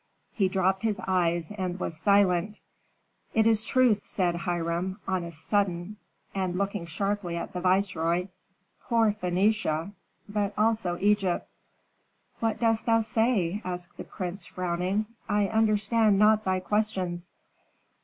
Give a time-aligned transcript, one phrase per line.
[0.31, 2.59] He dropped his eyes and was silent.
[3.35, 5.97] "It is true," said Hiram, on a sudden,
[6.33, 8.29] and looking sharply at the viceroy.
[8.89, 9.91] "Poor Phœnicia
[10.27, 11.47] but also Egypt."
[12.39, 15.05] "What dost thou say?" asked the prince, frowning.
[15.29, 17.29] "I understand not thy questions."